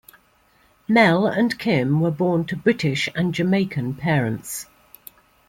Mel 0.87 1.27
and 1.27 1.59
Kim 1.59 1.99
were 1.99 2.09
born 2.09 2.45
to 2.45 2.55
British 2.55 3.07
and 3.13 3.35
Jamaican 3.35 3.93
parents. 3.93 4.65